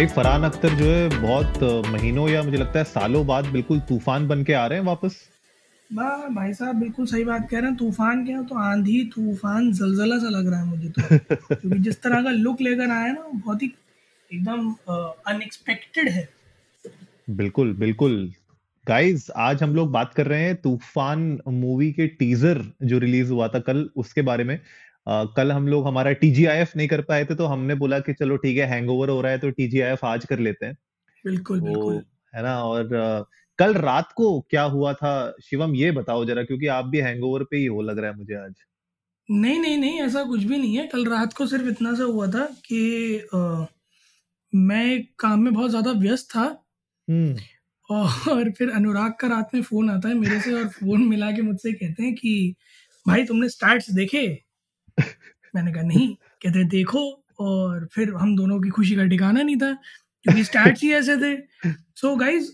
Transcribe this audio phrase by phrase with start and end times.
[0.00, 4.28] भाई फरहान अख्तर जो है बहुत महीनों या मुझे लगता है सालों बाद बिल्कुल तूफ़ान
[4.28, 5.16] बन के आ रहे हैं वापस।
[5.90, 10.18] वाह भाई साहब बिल्कुल सही बात कह रहे हैं। तूफ़ान क्या तो आंधी तूफ़ान जलजला
[10.18, 13.62] सा लग रहा है मुझे तो। क्योंकि जिस तरह का लुक लेकर आया ना बहुत
[13.62, 13.72] ही
[14.30, 14.72] एकदम
[15.28, 16.28] अनएक्सपेक्टेड है।
[17.32, 18.32] बिल्कुल बिल्कुल।
[18.84, 23.48] गाइस आज हम लोग बात कर रहे हैं तूफ़ान मूवी के टीजर जो रिलीज़ हुआ
[23.48, 24.58] था कल उसके बारे में।
[25.10, 28.36] अ, कल हम लोग हमारा टीजीआईएफ नहीं कर पाए थे तो हमने बोला कि चलो
[28.36, 30.74] ठीक है हैंगओवर हो रहा है तो टीजीआईएफ आज कर लेते हैं।
[31.24, 32.02] बिल्कुल तो बिल्कुल।
[32.34, 33.24] है ना और अ,
[33.58, 35.12] कल रात को क्या हुआ था?
[35.44, 38.34] शिवम ये बताओ जरा क्योंकि आप भी हैंगओवर पे ही हो लग रहा है मुझे
[38.36, 38.54] आज।
[39.28, 42.26] नहीं नहीं नहीं ऐसा कुछ भी नहीं है। कल रात को सिर्फ़ इतना सा हुआ
[42.28, 43.66] था कि अ,
[44.52, 46.44] मैं काम में बहुत ज़्यादा व्यस्त था।
[47.08, 47.36] हम्म।
[47.90, 51.42] और फिर अनुराग का रात में फ़ोन आता है मेरे से और फ़ोन मिला के
[51.42, 52.54] मुझसे कहते हैं कि
[53.06, 54.26] भाई तुमने स्टार्ट देखे?
[55.54, 56.08] मैंने कहा नहीं
[56.42, 57.08] कहते देखो।
[57.40, 59.72] और फिर हम दोनों की खुशी का ठिकाना नहीं था
[60.26, 62.50] क्योंकि स्टार्ट्स ही ऐसे थे। सो so गाइज़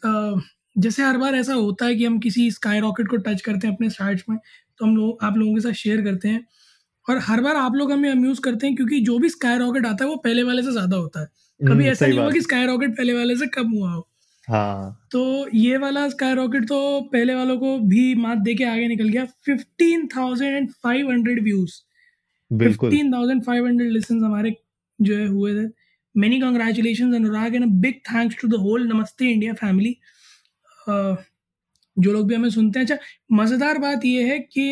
[0.76, 3.74] जैसे हर बार ऐसा होता है कि हम किसी स्काई रॉकेट को टच करते हैं
[3.74, 6.44] अपने स्टार्ट्स में तो हम लोग आप लोगों के साथ शेयर करते हैं।
[7.06, 10.04] और हर बार आप लोग हमें अम्यूज करते हैं क्योंकि जो भी स्काई रॉकेट आता
[10.04, 11.26] है वो पहले वाले से ज़्यादा होता है।
[11.60, 14.06] कभी हम्म, ऐसा नहीं हुआ कि स्काई रॉकेट पहले वाले से कम हुआ हो।
[14.48, 18.88] हाँ। तो ये वाला स्काई रॉकेट तो पहले वालों को भी मात दे के आगे
[18.88, 21.74] निकल गया। Fifteen thousand and five hundred views
[22.50, 24.54] बिल्कुल। Fifteen thousand five hundred listen हमारे
[25.00, 25.68] जो है हुए थे।
[26.14, 29.96] Many congratulation Anurag and big thanks to the whole Namaste India family
[30.88, 32.96] जो लोग भी हमें सुनते हैं। अच्छा
[33.32, 34.70] मज़ेदार बात यह है कि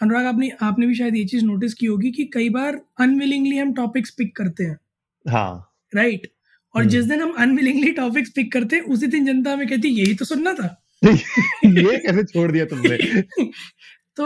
[0.00, 3.72] अनुराग आपने आपने भी शायद ये चीज़ नोटिस की होगी कि कई बार अनविलिंगली हम
[3.74, 4.78] टॉपिक्स पिक करते हैं।
[5.26, 6.26] हाँ। राइट
[6.74, 9.88] और हम्म। जिस दिन हम अनविलिंगली टॉपिक्स पिक करते हैं उसी दिन जनता हमें कहती
[9.88, 12.96] यही तो सुनना था। ये कैसे छोड़ दिया तुमने?
[14.16, 14.24] तो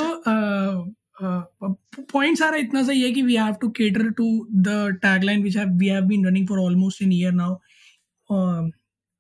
[1.22, 5.86] पॉइंट्स सारा इतना सही है कि we have to cater to the tagline which we
[5.86, 7.54] have been running for almost in year now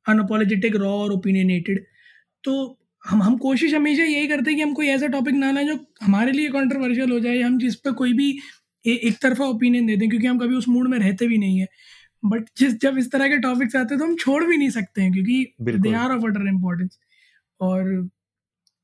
[0.06, 1.84] unapologetic raw और ओपिनियनेटेड
[2.44, 2.78] तो
[3.08, 5.78] हम हम कोशिश हमेशा यही करते हैं कि हम कोई ऐसा टॉपिक ना लाएँ जो
[6.02, 8.38] हमारे लिए कंट्रोवर्शियल हो जाए हम जिस पर कोई भी
[8.86, 11.58] ए, एक तरफा ओपिनियन दे दें क्योंकि हम कभी उस मूड में रहते भी नहीं
[11.60, 11.68] है.
[12.24, 15.02] बट जिस जब इस तरह के टॉपिक्स आते हैं तो हम छोड़ भी नहीं सकते
[15.02, 16.98] हैं क्योंकि they are of utter importance
[17.60, 18.08] और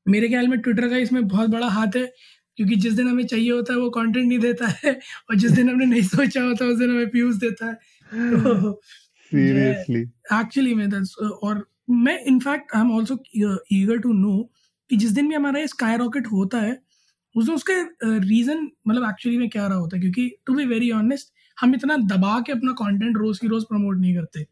[0.07, 2.13] मेरे ख्याल में ट्विटर का इसमें बहुत बड़ा हाथ है
[2.57, 4.93] क्योंकि जिस दिन हमें चाहिए होता है वो कंटेंट नहीं देता है
[5.29, 7.73] और जिस दिन हमने नहीं सोचा होता उस दिन हमें व्यूज़ देता है।
[8.33, 8.73] तो
[9.31, 9.99] सीरियसली
[10.33, 10.89] एक्चुअली में
[11.43, 13.17] और मैं in fact I am also
[13.73, 14.37] eager to know
[14.89, 16.79] कि जिस दिन भी हमारा ये स्काई रॉकेट होता है
[17.35, 17.73] उस दिन उसका
[18.03, 20.01] रीज़न मतलब एक्चुअली में क्या रहा होता है?
[20.01, 23.97] क्योंकि टू बी वेरी ऑनेस्ट हम इतना दबा के अपना कंटेंट रोज की रोज प्रमोट
[23.97, 24.45] नहीं करते।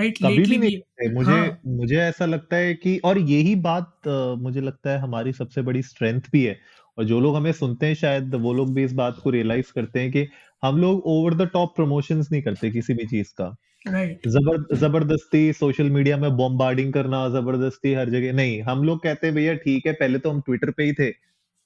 [0.00, 4.60] राइट कभी भी नहीं। मुझे हाँ। मुझे ऐसा लगता है कि और यही बात मुझे
[4.60, 6.58] लगता है हमारी सबसे बड़ी स्ट्रेंथ भी है
[6.98, 10.00] और जो लोग हमें सुनते हैं शायद वो लोग भी इस बात को रियलाइज़ करते
[10.00, 10.26] हैं कि
[10.62, 13.54] हम लोग ओवर द टॉप प्रमोशंस नहीं करते किसी भी चीज़ का
[13.86, 19.26] राइट जबर ज़बरदस्ती सोशल मीडिया में बॉम्बार्डिंग करना ज़बरदस्ती हर जगह नहीं हम लोग कहते
[19.26, 21.10] हैं भैया ठीक है पहले तो हम ट्विटर पे ही थे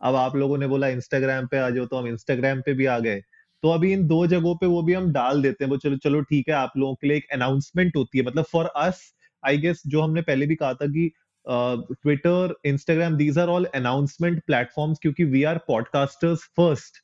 [0.00, 2.98] अब आप लोगों ने बोला इंस्टाग्राम पे आ जाओ तो हम इंस्टाग्राम पे भी आ
[2.98, 3.20] गए
[3.64, 6.20] तो अभी इन दो जगहों पे वो भी हम डाल देते हैं, वो चलो चलो
[6.22, 9.00] ठीक है, आप लोगों के लिए एक अनाउंसमेंट होती है। मतलब फॉर अस
[9.42, 11.10] आई गेस जो हमने पहले भी कहा था कि
[11.46, 17.02] Twitter Instagram these are all announcement platforms क्योंकि we are podcasters first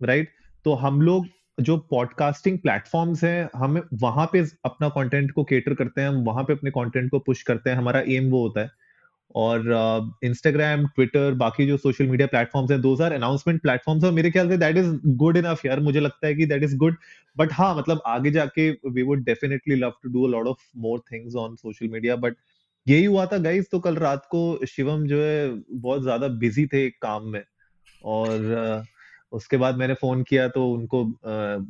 [0.00, 0.32] right
[0.64, 1.26] तो हम लोग
[1.60, 6.44] जो पॉडकास्टिंग प्लेटफॉर्म्स हैं, हम वहाँ पे अपना कंटेंट को केटर करते हैं, हम वहाँ
[6.44, 8.70] पे अपने कंटेंट को पुश करते हैं, हमारा एम वो होता है।
[9.34, 9.64] और
[10.24, 14.48] इंस्टाग्राम ट्विटर बाकी जो सोशल मीडिया प्लेटफॉर्म्स हैं दोज आर अनाउंसमेंट प्लेटफॉर्म्स और मेरे ख्याल
[14.48, 16.96] say that is good enough यार। मुझे लगता है कि दैट इज़ गुड
[17.36, 21.00] बट हाँ मतलब आगे जाके we would definitely love to do a lot of more
[21.12, 22.36] things on social media but
[22.86, 26.88] यही हुआ था गाइज़ तो कल रात को शिवम जो है बहुत ज़्यादा बिज़ी थे
[26.92, 27.42] काम में।
[28.04, 28.86] और अ,
[29.32, 31.04] उसके बाद मैंने फ़ोन किया तो उनको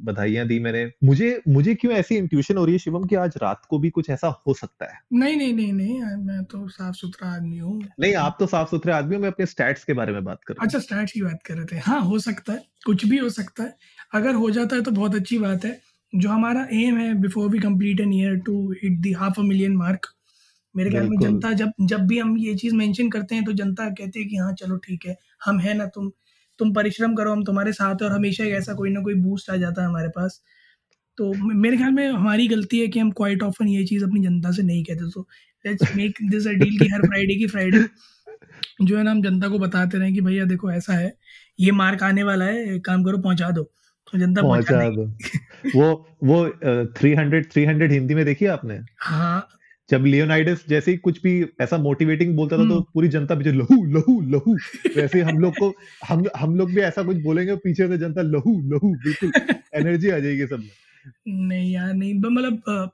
[0.04, 3.62] बधाइयाँ दी मैंने। मुझे मुझे क्यों ऐसी इंट्यूशन हो रही है शिवम कि आज रात
[3.68, 4.98] को भी कुछ ऐसा हो सकता है?
[5.14, 8.92] नहीं नहीं नहीं नहीं मैं तो साफ़ सुथरा आदमी हूँ। नहीं आप तो साफ़ सुथरे
[8.92, 11.38] आदमी हो मैं अपने स्टैट्स के बारे में बात कर रहा अच्छा स्टैट्स की बात
[11.46, 13.76] कर रहे थे। हाँ हो सकता है कुछ भी हो सकता है।
[14.14, 15.78] अगर हो जाता है तो बहुत अच्छी बात है।
[16.12, 19.76] जो हमारा एम है before we complete an year to hit the half a million
[19.76, 20.06] mark
[20.74, 23.88] मेरे ख्याल में जनता जब जब भी हम ये चीज़ मेंशन करते हैं तो जनता
[23.92, 26.10] कहती है कि हाँ चलो ठीक है हम है ना तुम।
[26.58, 29.56] तुम परिश्रम करो हम तुम्हारे साथ और हमेशा ही ऐसा कोई ना कोई बूस्ट आ
[29.56, 30.40] जाता है हमारे पास।
[31.18, 34.50] तो मेरे ख्याल में हमारी गलती है कि हम क्वाइट ऑफन ये चीज़ अपनी जनता
[34.50, 35.28] से नहीं कहते तो
[35.64, 37.84] let's make this a deal कि हर फ्राइडे की फ्राइडे
[38.82, 41.12] जो है ना हम जनता को बताते रहे कि भैया देखो ऐसा है
[41.60, 43.62] ये मार्क आने वाला है काम करो पहुँचा दो।
[44.12, 45.06] तो जनता पहुँचा पहुँचा दो।
[45.76, 46.48] वो वो
[46.98, 48.78] three hundred three hundred Hindi में देखी आपने?
[48.98, 49.48] हाँ
[49.90, 53.52] जब लियोनाइडस जैसे ही कुछ भी ऐसा मोटिवेटिंग बोलता था तो हम्म। पूरी जनता पीछे
[53.52, 54.56] लहू लहू लहू।
[54.96, 55.72] वैसे हम लोग को
[56.08, 59.32] हम हम लोग भी ऐसा कुछ बोलेंगे पीछे से जनता लहू लहू बिल्कुल
[59.74, 60.68] एनर्जी आ जाएगी सब
[61.28, 62.90] नहीं यार नहीं मतलब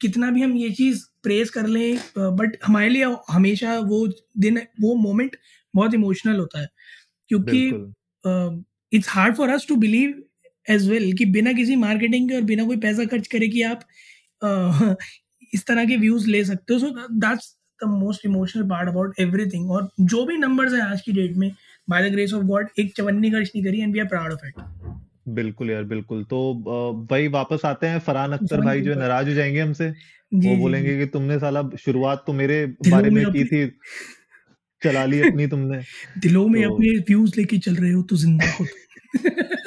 [0.00, 4.06] कितना भी हम ये चीज़ प्रेस कर लें बट हमारे लिए हमेशा वो
[4.38, 5.36] दिन वो मोमेंट
[5.74, 6.68] बहुत इमोशनल होता है।
[7.28, 7.66] क्योंकि
[8.96, 10.22] it's hard for us to believe
[10.70, 13.80] as well कि बिना किसी मार्केटिंग के और बिना कोई पैसा खर्च करे कि आप
[15.54, 16.90] इस तरह के व्यूज़ ले सकते हो। So
[17.20, 21.36] that's the most emotional part about everything और जो भी नंबर्स हैं आज की डेट
[21.36, 21.50] में
[21.88, 24.46] by the grace of God एक चवन्नी खर्च नहीं करी and we are proud of
[24.46, 24.62] it
[25.28, 26.38] बिल्कुल यार बिल्कुल। तो
[27.10, 29.88] भाई वापस आते हैं फरहान अख्तर भाई जो। नाराज़ हो जाएँगे हमसे।
[30.34, 33.66] वो बोलेंगे कि तुमने साला शुरुआत तो मेरे बारे में की थी
[34.82, 35.78] चला ली अपनी तुमने।
[36.20, 38.66] दिलों में तो- अपने व्यूज़ लेके चल रहे हो तो ज़िंदा हो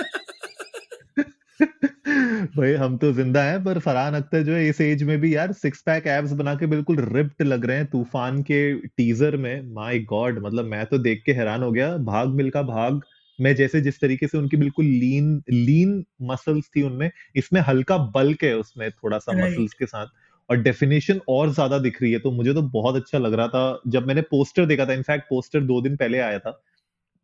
[2.58, 5.52] भाई हम तो ज़िंदा हैं पर फरहान अख्तर जो है इस एज में भी यार
[5.54, 10.00] सिक्स पैक एब्स बना के बिल्कुल रिप्ड लग रहे हैं तूफ़ान के टीजर में। माय
[10.10, 13.02] गॉड मतलब मैं तो देख के हैरान हो गया। भाग मिल्खा भाग
[13.40, 18.44] मैं जैसे जिस तरीके से उनकी बिल्कुल लीन लीन मसल्स थी उनमें इसमें हल्का बल्क
[18.44, 19.34] है उसमें थोड़ा सा.
[19.36, 20.08] मसल्स के साथ।
[20.50, 23.82] और डेफिनेशन और ज़्यादा दिख रही है तो मुझे तो बहुत अच्छा लग रहा था।
[23.88, 26.60] जब मैंने पोस्टर देखा था इनफैक्ट पोस्टर दो दिन पहले आया था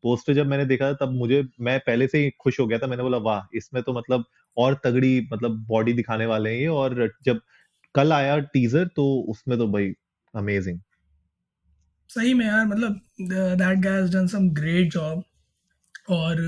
[0.03, 3.03] पोस्टर जब मैंने देखा तब मुझे मैं पहले से ही खुश हो गया था। मैंने
[3.03, 4.25] बोला वाह इसमें तो मतलब
[4.57, 7.41] और तगड़ी मतलब बॉडी दिखाने वाले हैं ये। और जब
[7.95, 9.93] कल आया टीजर तो उसमें तो भाई
[10.33, 10.79] अमेजिंग
[12.09, 15.23] सही में यार मतलब that guy has done some great job
[16.09, 16.41] और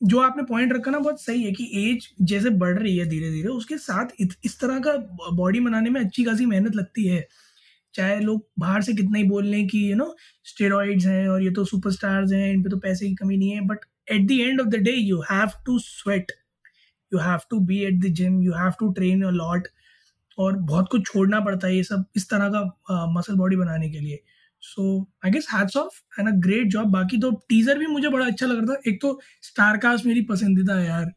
[0.00, 3.30] जो आपने पॉइंट रखा ना बहुत सही है कि एज जैसे बढ़ रही है धीरे
[3.30, 4.96] धीरे उसके साथ इत, इस तरह का
[5.32, 7.26] बॉडी बनाने में अच्छी खासी मेहनत लगती है।
[7.94, 10.14] चाहे लोग बाहर से कितना ही बोल लें कि यू नो
[10.44, 13.60] स्टेरॉइड्स हैं और ये तो सुपरस्टार्स हैं इन पे तो पैसे की कमी नहीं है
[13.66, 16.32] but at the end of the day you have to sweat
[17.12, 19.68] you have to be at the gym you have to train a lot
[20.38, 23.90] और बहुत कुछ छोड़ना पड़ता है ये सब इस तरह का मसल uh, बॉडी बनाने
[23.90, 24.18] के लिए।
[24.62, 28.26] So I guess hats off and a great job बाकी तो टीजर भी मुझे बड़ा
[28.26, 31.12] अच्छा लग रहा था। एक तो स्टारकास्ट मेरी पसंदीदा है यार।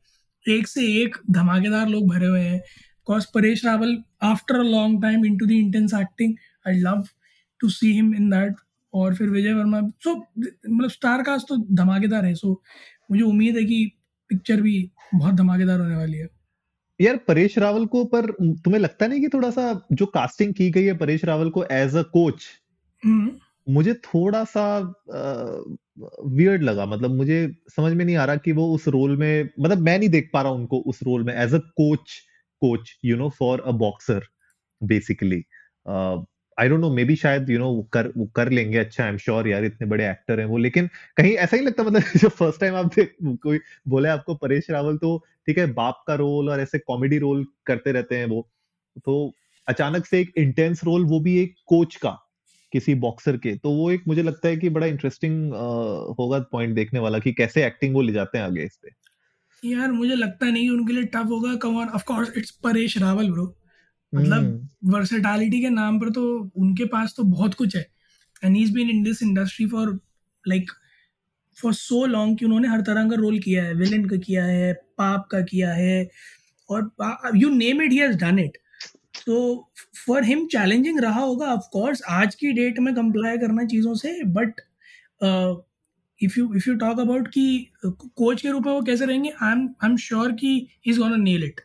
[0.46, 2.62] एक से एक धमाकेदार लोग भरे हुए हैं।
[3.06, 6.34] Cause Paresh Rawal after a long time in to the intense acting
[6.68, 7.04] I love
[7.60, 8.56] to see him in that
[8.94, 12.62] और फिर विजय वर्मा सो मतलब स्टार कास्ट तो धमाकेदार है सो
[13.12, 13.92] मुझे उम्मीद है कि
[14.30, 16.28] पिक्चर भी बहुत धमाकेदार होने वाली है।
[17.02, 20.84] यार परेश रावल को पर तुम्हें लगता नहीं कि थोड़ा सा जो कास्टिंग की गई
[20.84, 22.44] है परेश रावल को एज अ कोच
[23.04, 23.32] हम्म,
[23.70, 24.80] मुझे थोड़ा सा
[26.26, 29.78] वियर्ड लगा। मतलब मुझे समझ में नहीं आ रहा कि वो उस रोल में मतलब
[29.78, 32.14] मैं नहीं देख पा रहा उनको उस रोल में as a coach
[32.62, 34.26] coach you know for a boxer
[34.84, 35.44] basically
[36.58, 39.18] I don't know maybe शायद यू नो वो कर वो कर लेंगे अच्छा आई एम
[39.18, 42.60] श्योर यार इतने बड़े एक्टर हैं वो, लेकिन कहीं ऐसा ही लगता मतलब जो फ़र्स्ट
[42.60, 42.92] टाइम आप
[43.44, 45.18] कोई बोले आपको परेश रावल तो
[45.48, 48.48] ठीक है, बाप का रोल और ऐसे कॉमेडी रोल करते रहते हैं वो।
[48.98, 49.32] तो
[49.68, 52.10] अचानक से एक इंटेंस रोल वो भी एक कोच का,
[52.74, 55.54] किसी बॉक्सर के। तो वो एक मुझे लगता है कि बड़ा इंटरेस्टिंग
[56.20, 58.90] होगा पॉइंट देखने वाला कि कैसे एक्टिंग वो ले जाते हैं आगे इस पे।
[59.64, 63.32] यार मुझे लगता नहीं उनके लिए टफ होगा come on of course it's Paresh Rawal
[63.32, 63.46] bro
[64.14, 66.24] मतलब हम्म, वर्सेटैलिटी के नाम पर तो
[66.58, 67.86] उनके पास तो बहुत कुछ है।
[68.44, 70.00] And he been in this industry for
[70.46, 70.72] like
[71.58, 74.74] for so long कि उन्होंने हर तरह का रोल किया है। विलन का किया है
[74.98, 76.10] पाप का किया है।
[76.70, 76.92] और
[77.36, 78.58] you name it he has done it
[79.26, 79.38] तो
[80.06, 84.24] फॉर हिम चैलेंजिंग रहा होगा ऑफ़ कोर्स आज की डेट में कंप्लाई करना चीज़ों से
[84.34, 84.62] but
[86.20, 87.46] if you if you talk about कि
[87.86, 91.16] कोच के रूप में वो कैसे रहेंगे I am I am sure कि is gonna
[91.16, 91.62] nail it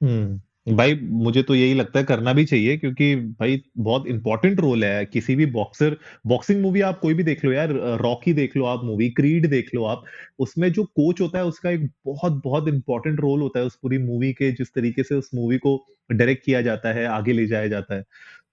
[0.00, 4.84] hmm. भाई, मुझे तो यही लगता है करना भी चाहिए क्योंकि भाई बहुत इंपॉर्टेंट रोल
[4.84, 5.96] है। किसी भी बॉक्सर
[6.26, 9.70] बॉक्सिंग मूवी आप कोई भी देख लो यार रॉकी देख लो आप मूवी क्रीड देख
[9.74, 10.04] लो आप,
[10.38, 13.98] उसमें जो कोच होता है उसका एक बहुत बहुत इंपॉर्टेंट रोल होता है उस पूरी
[13.98, 15.76] मूवी के, जिस तरीके से उस मूवी को
[16.10, 18.02] डायरेक्ट किया जाता है, आगे ले जाया जाता है।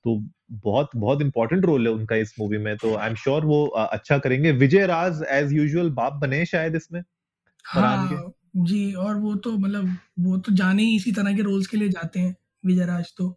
[0.06, 0.22] तो
[0.54, 4.18] बहुत बहुत इंपॉर्टेंट रोल है उनका इस मूवी में। तो आई एम श्योर वो अच्छा
[4.18, 7.02] करेंगे। विजय राज एज यूजल बाप बने शायद इसमें
[7.66, 11.78] हाँ। जी और वो तो मतलब वो तो जाने ही इसी तरह के रोल्स के
[11.78, 12.36] लिए जाते हैं
[12.66, 13.28] विजय राज तो।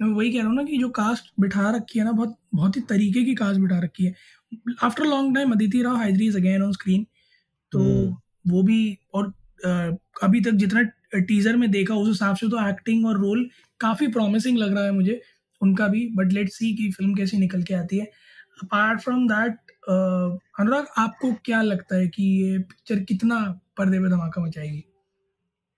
[0.00, 2.76] मैं वही कह रहा हूँ ना कि जो कास्ट बिठा रखी है ना बहुत बहुत
[2.76, 4.14] ही तरीके की कास्ट बिठा रखी है।
[4.82, 7.06] After long time Aditi Rao Hydari is again on screen
[7.72, 9.26] तो हम्म। वो भी और
[9.64, 10.82] अ, अभी तक जितना
[11.14, 13.48] टीजर में देखा उस हिसाब से तो एक्टिंग और रोल
[13.80, 15.20] काफ़ी प्रॉमिसिंग लग रहा है मुझे
[15.60, 18.04] उनका भी बट लेट्स सी कि फ़िल्म कैसी निकल के आती है।
[18.62, 19.56] अपार्ट फ्रॉम दैट
[20.60, 23.38] अनुराग आपको क्या लगता है कि ये पिक्चर कितना
[23.78, 24.84] पर्दे पे धमाका मचाएगी।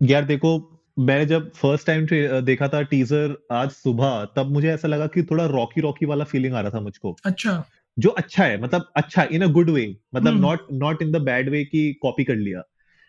[0.00, 0.50] यार देखो
[0.98, 2.06] मैंने जब फ़र्स्ट टाइम
[2.44, 6.54] देखा था टीजर आज सुबह तब मुझे ऐसा लगा कि थोड़ा रॉकी रॉकी वाला फीलिंग
[6.54, 7.64] आ रहा था मुझको। अच्छा।
[7.98, 11.16] जो अच्छा है मतलब अच्छा इन अ गुड वे मतलब हम्म। Not not in the
[11.16, 12.62] bad way की कॉपी कर लिया।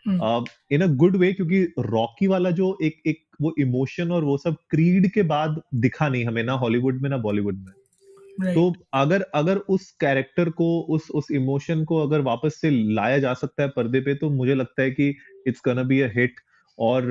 [0.05, 4.38] हम्म। इन अ गुड वे क्योंकि रॉकी वाला जो एक एक वो इमोशन और वो
[4.38, 7.74] सब क्रीड के बाद दिखा नहीं हमें ना हॉलीवुड में ना बॉलीवुड में।
[8.39, 8.55] Right.
[8.55, 13.33] तो अगर अगर उस कैरेक्टर को, उस उस इमोशन को अगर वापस से लाया जा
[13.33, 15.15] सकता है पर्दे पे तो मुझे लगता है कि
[15.47, 16.35] it's gonna be a hit
[16.79, 17.03] और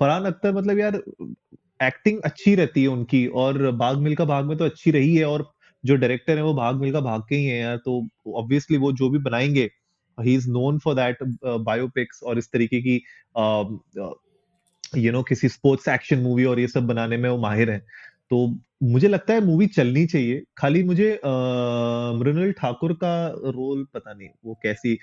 [0.00, 1.02] फरहान अख्तर मतलब यार
[1.82, 5.50] एक्टिंग अच्छी रहती है उनकी और भाग मिल्खा भाग में तो अच्छी रही है और
[5.84, 9.10] जो डायरेक्टर है वो भाग मिल्खा भाग के ही है यार तो ऑब्वियसली वो जो
[9.10, 9.70] भी बनाएँगे
[10.18, 12.94] he is known for that biopics और इस तरीके की
[14.96, 17.84] यू नो किसी स्पोर्ट्स एक्शन मूवी और ये सब बनाने में वो माहिर है
[18.30, 18.46] तो
[18.84, 23.12] मुझे लगता है मूवी चलनी चाहिए। खाली मुझे मृणाल ठाकुर का
[23.46, 24.98] रोल पता नहीं वो कैसी,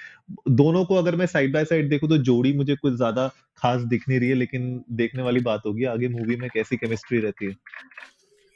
[0.52, 3.28] दोनों को अगर मैं साइड बाय साइड देखूँ तो जोड़ी मुझे कुछ ज़्यादा
[3.58, 7.20] खास दिख नहीं रही है, लेकिन देखने वाली बात होगी आगे मूवी में कैसी केमिस्ट्री
[7.20, 7.56] रहती है।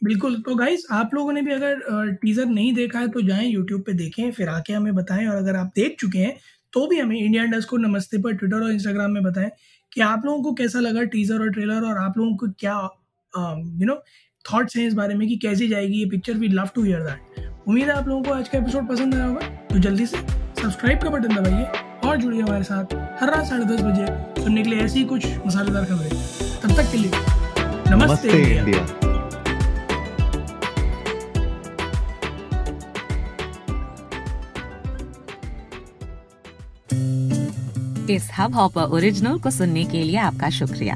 [0.01, 3.81] बिल्कुल तो गाइस आप लोगों ने भी अगर टीजर नहीं देखा है तो जाएँ यूट्यूब
[3.83, 6.35] पे देखें, फिर आके हमें बताएँ, और अगर आप देख चुके हैं
[6.73, 9.49] तो भी हमें इंडिया इंडस्ट को नमस्ते पर ट्विटर और इंस्टाग्राम में बताएँ
[9.91, 12.73] कि आप लोगों को कैसा लगा टीजर और ट्रेलर और आप लोगों को क्या
[13.33, 14.01] यू नो
[14.51, 17.67] थॉट्स हैं इस बारे में कि कैसी जाएगी ये picture we love to hear that
[17.67, 21.01] उम्मीद है आप लोगों को आज का एपिसोड पसंद आया होगा तो जल्दी से सब्सक्राइब
[21.03, 21.63] का बटन दबाइए
[22.09, 25.25] और जुड़िए हमारे साथ हर रात साढ़े दस बजे सुनने के लिए ऐसी ही कुछ
[25.47, 26.09] मसालेदार खबरें।
[26.63, 28.85] तब तक के लिए नमस्ते, नमस्ते इंडिया। इंडिया।
[38.15, 40.95] इस हब हॉपर ओरिजिनल को सुनने के लिए आपका शुक्रिया।